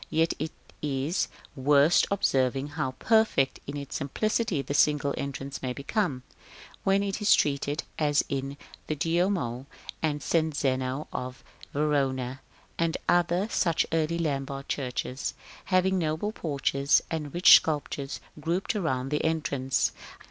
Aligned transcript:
Yet 0.09 0.33
it 0.39 0.51
is 0.81 1.27
worth 1.55 2.05
observing 2.09 2.69
how 2.69 2.95
perfect 2.97 3.59
in 3.67 3.77
its 3.77 3.95
simplicity 3.97 4.63
the 4.63 4.73
single 4.73 5.13
entrance 5.15 5.61
may 5.61 5.73
become, 5.73 6.23
when 6.83 7.03
it 7.03 7.21
is 7.21 7.35
treated 7.35 7.83
as 7.99 8.23
in 8.27 8.57
the 8.87 8.95
Duomo 8.95 9.67
and 10.01 10.23
St. 10.23 10.55
Zeno 10.57 11.07
of 11.13 11.43
Verona, 11.71 12.41
and 12.79 12.97
other 13.07 13.47
such 13.51 13.85
early 13.93 14.17
Lombard 14.17 14.67
churches, 14.67 15.35
having 15.65 15.99
noble 15.99 16.31
porches, 16.31 17.03
and 17.11 17.31
rich 17.31 17.55
sculptures 17.57 18.19
grouped 18.39 18.75
around 18.75 19.09
the 19.09 19.23
entrance. 19.23 19.91